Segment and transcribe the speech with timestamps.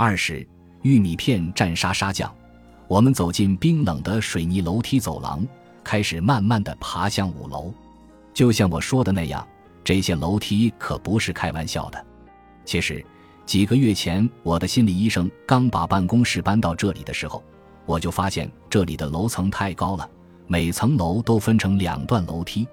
[0.00, 0.46] 二是，
[0.82, 2.32] 玉米片蘸沙沙酱，
[2.86, 5.44] 我们走进冰冷的水泥楼梯走廊，
[5.82, 7.74] 开始慢慢的爬向五楼。
[8.32, 9.44] 就像我说的那样，
[9.82, 12.06] 这些楼梯可不是开玩笑的。
[12.64, 13.04] 其实，
[13.44, 17.42] 几个月前我的心理医生刚把办公室搬到这里的时候，
[17.84, 20.08] 我就发现这里的楼层太高了，
[20.46, 22.68] 每层楼都分成两段楼梯，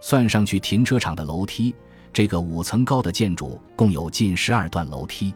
[0.00, 1.74] 算上去停车场的楼梯，
[2.14, 5.34] 这个五层高的建筑共有近十二段楼梯。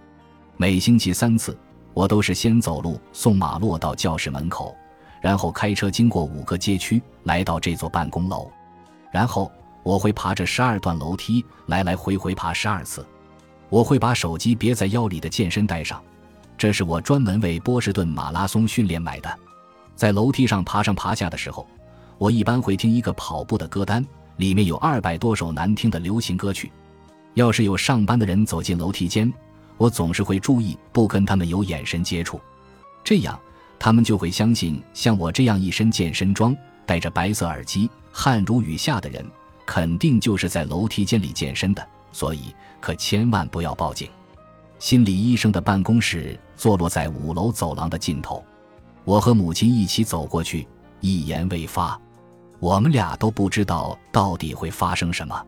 [0.59, 1.55] 每星期三次，
[1.93, 4.75] 我都是先走路送马洛到教室门口，
[5.21, 8.51] 然后开车经过五个街区来到这座办公楼，
[9.11, 13.05] 然后我会爬着十二段楼梯来来回回爬十二次。
[13.69, 16.03] 我会把手机别在腰里的健身带上，
[16.57, 19.39] 这是我专门为波士顿马拉松训练买的。
[19.95, 21.69] 在楼梯上爬上爬下的时候，
[22.17, 24.03] 我一般会听一个跑步的歌单，
[24.39, 26.73] 里面有二百多首难听的流行歌曲。
[27.35, 29.31] 要是有上班的人走进楼梯间，
[29.77, 32.41] 我总是会注意不跟他们有眼神接触，
[33.05, 33.39] 这样
[33.79, 39.25] 他们就会相信像我这样一身健身装、戴着白色耳机、汗如雨下的人，
[39.67, 41.87] 肯定就是在楼梯间里健身的。
[42.13, 44.09] 所以可千万不要报警。
[44.79, 48.43] 心理医生的办公室坐落在五楼走廊的尽头，
[49.05, 50.67] 我和母亲一起走过去，
[51.01, 52.01] 一言未发。
[52.59, 55.47] 我们俩都不知道到底会发生什么。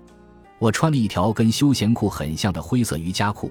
[0.59, 3.51] 我穿了一条跟休闲裤很像的灰色瑜伽裤。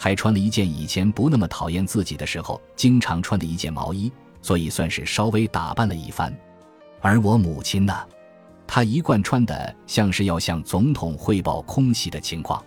[0.00, 4.10] 还穿了一件以前不那么讨厌自己的时候经常穿的一件毛衣，
[4.40, 6.32] 所以算是稍微打扮了一番。
[7.00, 7.92] 而我母亲呢，
[8.64, 12.64] 她一贯穿的像是要向总统汇报空袭的情况。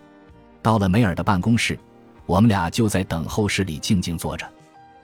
[0.61, 1.79] 到了梅尔的办公室，
[2.25, 4.45] 我们俩就在等候室里静静坐着。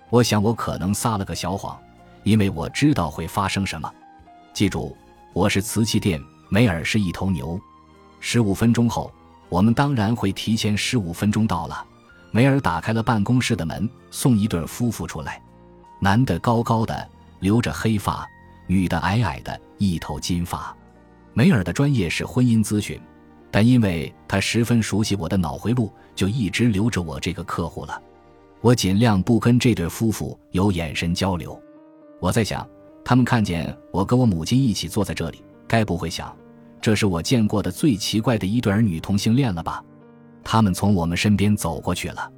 [0.09, 1.79] 我想我可能撒了个小谎，
[2.23, 3.89] 因为我知道会发生什么。
[4.53, 4.95] 记住，
[5.31, 7.59] 我是瓷器店，梅尔是一头牛。
[8.19, 9.11] 十五分钟后，
[9.47, 11.85] 我们当然会提前十五分钟到了。
[12.31, 15.41] 梅尔打开了办公室的门，送一对夫妇出来。
[15.99, 17.07] 男的高高的，
[17.39, 18.25] 留着黑发；
[18.67, 20.75] 女的矮矮的，一头金发。
[21.33, 22.99] 梅尔的专业是婚姻咨询，
[23.49, 28.01] 但因为他十分熟悉我的脑回路，就一直留着我这个客户了。
[28.61, 31.59] 我尽量不跟这对夫妇有眼神交流。
[32.19, 32.67] 我在想，
[33.05, 36.35] 他们看见我跟我母亲一起坐在这里，该不会想，
[36.81, 39.83] 这是我见过的最奇怪的一对儿女同性恋了吧？
[40.49, 42.31] 他们从我们身边走过去了，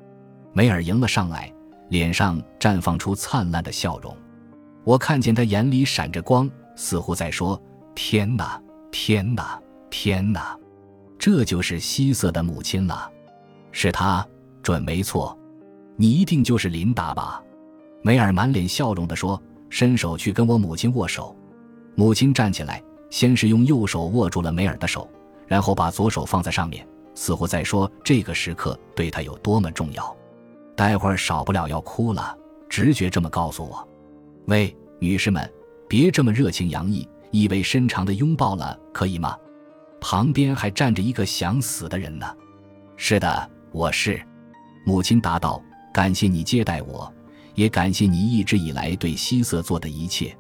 [0.51, 1.53] 梅尔迎了上来，
[1.89, 4.17] 脸上绽放出灿烂的笑容。
[4.83, 7.61] 我看见他眼里闪着光，似乎在说
[7.93, 8.59] ：“天哪，
[8.91, 9.61] 天哪，
[9.91, 10.57] 天哪！
[11.19, 13.07] 这就是希瑟的母亲了，
[13.71, 14.25] 是她，
[14.63, 15.37] 准没错。
[15.95, 17.39] 你一定就是琳达吧？”
[18.01, 19.39] 梅尔满脸笑容地说，
[19.69, 21.35] 伸手去跟我母亲握手。
[21.93, 22.81] 母亲站起来，
[23.11, 25.07] 先是用右手握住了梅尔的手，
[25.45, 26.83] 然后把左手放在上面。
[27.19, 30.15] 似乎在说这个时刻对他有多么重要，
[30.73, 32.33] 待会儿少不了要哭了。
[32.69, 33.85] 直觉这么告诉我。
[34.45, 35.51] 喂，女士们，
[35.85, 39.37] 别这么热情洋溢、意味深长的拥抱了，可以吗？
[39.99, 42.25] 旁边还站着一个想死的人呢。
[42.95, 44.25] 是的，我是。
[44.85, 45.61] 母亲答道
[45.93, 47.13] ：“感谢你接待我，
[47.53, 50.33] 也感谢你一直以来对希瑟做的一切。”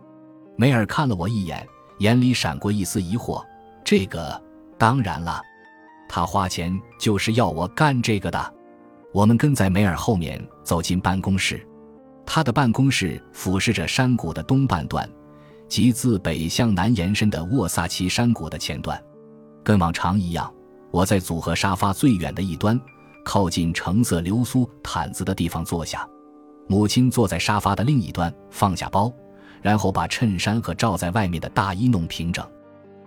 [0.55, 3.45] 梅尔看了我一眼，眼里闪过一丝疑惑。
[3.83, 4.41] 这个
[4.77, 5.41] 当然了。
[6.09, 8.53] 他花钱就是要我干这个的。
[9.13, 11.65] 我们跟在梅尔后面走进办公室，
[12.25, 15.07] 他的办公室俯视着山谷的东半段，
[15.67, 18.99] 即自北向南延伸的沃萨奇山谷的前段。
[19.63, 20.51] 跟往常一样，
[20.89, 22.79] 我在组合沙发最远的一端，
[23.23, 26.07] 靠近橙色流苏毯子的地方坐下。
[26.67, 29.11] 母亲坐在沙发的另一端，放下包，
[29.61, 32.43] 然后把衬衫和罩在外面的大衣弄平整。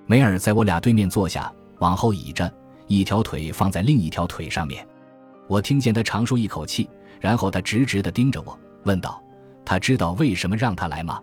[0.06, 2.52] 梅尔在我俩对面坐下，往后倚着。
[2.92, 4.86] 一条腿放在另一条腿上面，
[5.46, 6.88] 我听见他长舒一口气，
[7.20, 9.22] 然后他直直地盯着我，问道
[9.64, 11.18] ：“他知道为什么让他来吗？”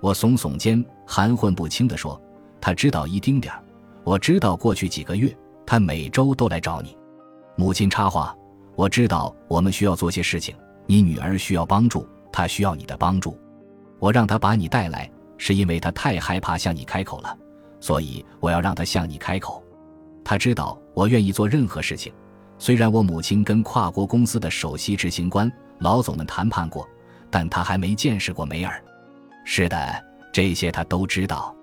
[0.00, 2.20] 我耸耸肩，含混不清地说
[2.60, 3.60] ：“他知道一丁点儿。
[4.04, 6.96] 我知道过去几个月他每周都来找你。”
[7.56, 8.32] 母亲插话
[8.76, 10.54] ：“我知道我们需要做些事情，
[10.86, 13.36] 你女儿需要帮助，她需要你的帮助。
[13.98, 17.36] 我让他把你带来，是因为他太害怕向你开口了，
[17.80, 19.60] 所以我要让他向你开口。”
[20.22, 22.12] 他知道我愿意做任何事情，
[22.58, 26.88] 虽然我母亲跟跨国公司的首席执行官老总们谈判过，
[27.30, 28.82] 但他还没见识过梅尔。
[29.44, 31.54] 是的，这些他都知道。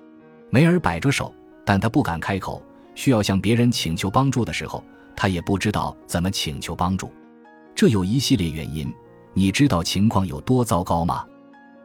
[0.50, 1.34] 梅尔摆着手，
[1.66, 2.62] 但他不敢开口。
[2.96, 4.84] 需要向别人请求帮助的时候，
[5.16, 7.12] 他也不知道怎么请求帮助。
[7.76, 8.92] 这有一系列原因。
[9.34, 11.24] 你知道情况有多糟糕吗？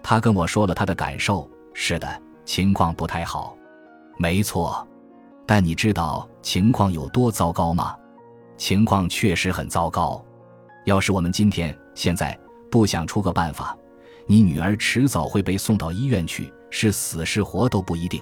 [0.02, 1.46] 他跟我说了他的感受。
[1.74, 3.54] 是的，情况不太好。
[4.16, 4.88] 没错。
[5.44, 7.96] 但你知道情况有多糟糕吗？
[8.56, 10.22] 情况确实很糟糕。
[10.84, 12.36] 要是我们今天、现在
[12.70, 13.76] 不想出个办法，
[14.26, 18.20] 你女儿迟早会被送到医院去，是死是活都不一定。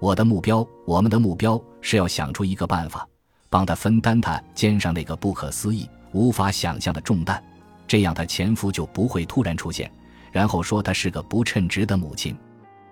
[0.00, 3.06] 我的目标，我们的目标是要想出一个办法，
[3.48, 7.42] 帮她分担她肩上那个不可思议、无法想象的重担，
[7.88, 9.90] 这样她前夫就不会突然出现，
[10.30, 12.36] 然后说她是个不称职的母亲。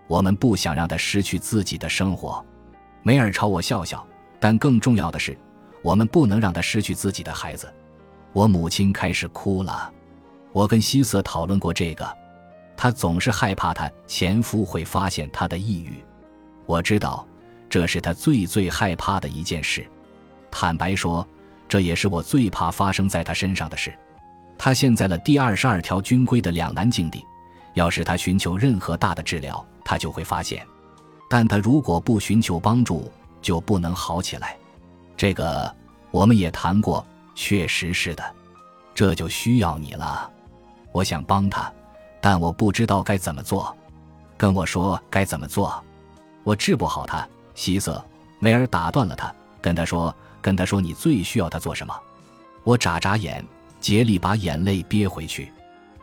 [0.09, 2.45] 我们不想让她失去自己的生活。
[3.03, 4.05] 梅尔朝我笑笑，
[4.41, 5.37] 但更重要的是，
[5.83, 7.73] 我们不能让他失去自己的孩子。
[8.33, 9.93] 我母亲开始哭了。
[10.53, 12.07] 我跟希瑟讨论过这个，
[12.77, 16.03] 她总是害怕她前夫会发现她的抑郁。
[16.67, 17.27] 我知道，
[17.69, 19.87] 这是她最最害怕的一件事。
[20.51, 21.27] 坦白说，
[21.69, 23.93] 这也是我最怕发生在她身上的事。
[24.57, 27.25] 她现在了第二十二条军规的两难境地：
[27.75, 30.61] 要是她寻求任何大的治疗，她就会发现；
[31.29, 34.57] 但她如果不寻求帮助，就不能好起来。
[35.17, 35.75] 这个
[36.11, 37.05] 我们也谈过，
[37.35, 38.25] 确实是的。
[38.95, 40.31] 这就需要你了。
[40.93, 41.73] 我想帮他，
[42.21, 43.77] 但我不知道该怎么做。
[44.37, 45.83] 跟我说该怎么做。
[46.45, 47.27] 我治不好他。
[47.55, 48.05] 希瑟
[48.39, 51.93] 梅尔打断了他，跟他说：“跟他说，你最需要他做什么？”
[52.63, 53.45] 我眨眨眼，
[53.81, 55.53] 竭力把眼泪憋回去。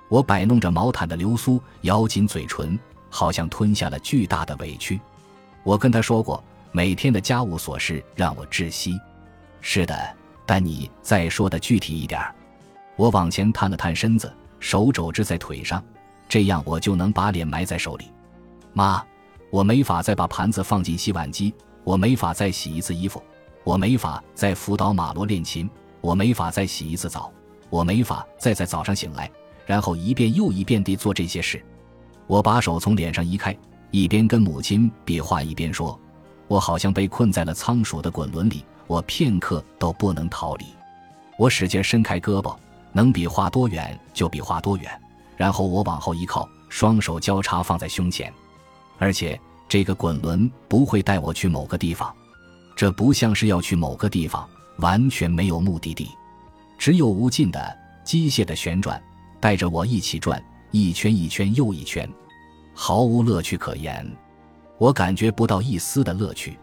[0.10, 2.78] 我摆弄着毛毯的流苏，咬紧嘴唇，
[3.10, 5.00] 好像吞下了巨大的委屈。
[5.64, 6.44] 我跟他说过，
[6.76, 9.00] 每天的家务琐事让我窒息。
[9.62, 9.98] 是的，
[10.46, 12.22] 但你再说的具体一点。
[12.98, 14.30] 我往前探了探身子。
[14.60, 15.82] 手肘支在腿上，
[16.28, 18.12] 这样我就能把脸埋在手里。
[18.74, 19.02] 妈，
[19.50, 21.54] 我没法再把盘子放进洗碗机，
[21.86, 23.24] 我没法再洗一次衣服，
[23.64, 25.70] 我没法再辅导马罗练琴，
[26.02, 27.32] 我没法再洗一次澡，
[27.70, 29.32] 我没法再在早上醒来，
[29.66, 31.64] 然后一遍又一遍地做这些事。
[32.28, 33.56] 我把手从脸上移开，
[33.92, 35.98] 一边跟母亲比划，一边说
[36.48, 40.66] ：“我好像被困在了仓鼠的滚轮里，我片刻都不能逃离。”
[41.38, 42.56] 我使劲伸开胳膊。
[42.96, 44.90] 能比划多远就比划多远，
[45.36, 48.34] 然后我往后一靠，双手交叉放在胸前，
[48.98, 49.38] 而且
[49.68, 52.16] 这个滚轮不会带我去某个地方，
[52.74, 56.10] 这不像是要去某个地方，完全没有目的地，
[56.78, 59.04] 只有无尽的机械的旋转，
[59.42, 60.42] 带着我一起转，
[60.72, 62.10] 一圈一圈又一圈，
[62.74, 64.10] 毫无乐趣可言，
[64.78, 66.58] 我感觉不到一丝的乐趣，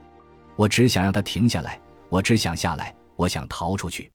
[0.56, 4.10] 我只想让它停下来，我只想下来，我想逃出去。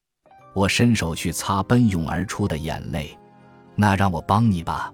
[0.53, 3.17] 我伸手去擦奔涌而出的眼泪，
[3.75, 4.91] 那让我帮你吧。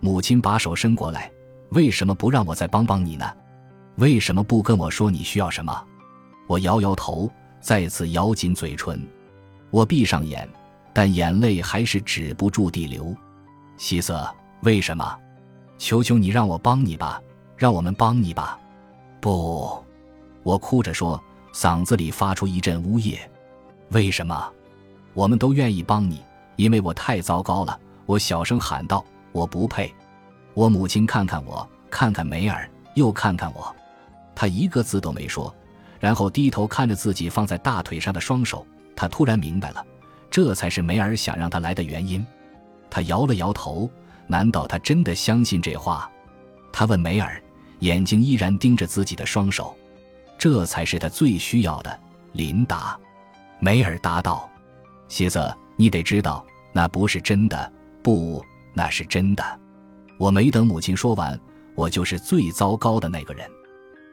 [0.00, 1.30] 母亲把手伸过来，
[1.70, 3.24] 为什么不让我再帮帮你呢？
[3.96, 5.84] 为什么不跟我说你需要什么？
[6.46, 9.00] 我摇摇头，再次咬紧嘴唇。
[9.70, 10.48] 我闭上眼，
[10.92, 13.14] 但眼泪还是止不住地流。
[13.76, 14.28] 希瑟，
[14.62, 15.18] 为什么？
[15.78, 17.20] 求求你让我帮你吧，
[17.56, 18.58] 让我们帮你吧。
[19.20, 19.84] 不，
[20.42, 21.20] 我哭着说，
[21.52, 23.18] 嗓子里发出一阵呜咽。
[23.90, 24.52] 为什么？
[25.14, 26.22] 我们都愿意帮你，
[26.56, 27.78] 因为我太糟糕了。
[28.04, 29.92] 我小声喊道：“我不配。”
[30.54, 33.74] 我母亲看看我，看看梅尔，又看看我，
[34.34, 35.52] 她一个字都没说，
[35.98, 38.66] 然后低头看着自己放在大腿上的双手。
[38.94, 39.84] 她突然明白了，
[40.30, 42.24] 这才是梅尔想让她来的原因。
[42.88, 43.90] 她摇了摇头，
[44.26, 46.10] 难道她真的相信这话？
[46.72, 47.42] 她问梅尔，
[47.80, 49.76] 眼睛依然盯着自己的双手。
[50.38, 52.00] 这才是他最需要的，
[52.32, 52.98] 琳达。
[53.58, 54.48] 梅尔答道。
[55.08, 57.72] 希瑟，你得知道，那不是真的。
[58.02, 58.44] 不，
[58.74, 59.42] 那是真的。
[60.18, 61.38] 我没等母亲说完，
[61.74, 63.48] 我就是最糟糕的那个人。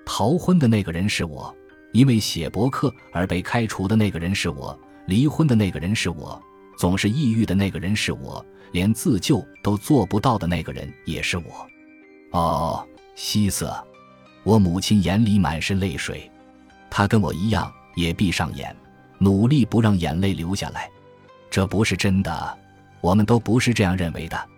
[0.06, 1.54] 逃婚的那个人是我，
[1.94, 4.78] 因为写博客而被开除的那个人是我，
[5.08, 6.42] 离婚的那个人是我，
[6.78, 11.68] 总是抑郁的那个人是我，连自救都做不到的那个人也是我。
[12.32, 13.76] 哦，希瑟，
[14.44, 16.30] 我母亲眼里满是泪水，
[16.90, 18.76] 她跟我一样，也闭上眼。
[19.20, 20.90] 努力不让眼泪流下来，
[21.50, 22.58] 这不是真的，
[23.00, 24.50] 我们都不是这样认为的。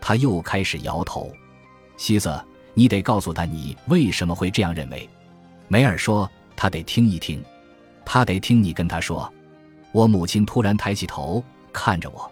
[0.00, 1.30] 他又开始摇头。
[1.96, 5.08] 希瑟，你得告诉他你为什么会这样认为。
[5.68, 7.44] 梅尔说他得听一听，
[8.04, 9.30] 他得听你跟他说。
[9.92, 12.30] 我母亲突然抬起头看着我，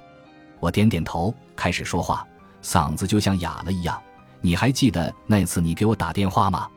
[0.60, 2.26] 我点点头，开始说话，
[2.62, 4.00] 嗓子就像哑了一样。
[4.44, 6.68] 你还记得那次你给我打电话吗？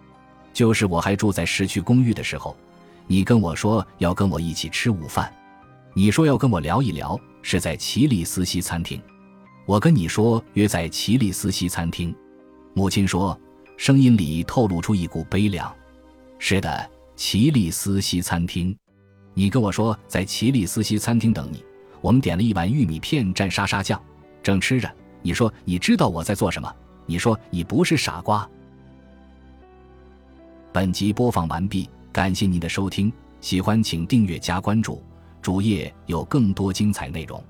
[0.54, 2.56] 就是我还住在市区公寓的时候。
[3.08, 5.30] 你跟我说要跟我一起吃午饭，
[5.94, 9.02] 你说要跟我聊一聊，是在奇利斯西餐厅。
[9.66, 12.16] 我跟你说约在奇利斯西餐厅。
[12.74, 13.38] 母亲说，
[13.76, 15.70] 声音里透露出一股悲凉。
[16.40, 18.74] 是的，奇利斯西餐厅。
[19.34, 21.62] 你跟我说在奇利斯西餐厅等你，
[22.00, 24.02] 我们点了一碗玉米片蘸沙沙酱，
[24.42, 24.90] 正吃着。
[25.22, 26.74] 你说你知道我在做什么？
[27.08, 28.48] 你说你不是傻瓜。
[30.72, 31.90] 本集播放完毕。
[32.14, 35.04] 感谢您的收听，喜欢请订阅加关注，
[35.40, 37.44] 主页有更多精彩内容。